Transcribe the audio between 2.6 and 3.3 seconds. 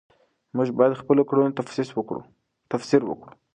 تفسیر وکړو.